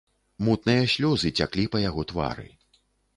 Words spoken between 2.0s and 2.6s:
твары.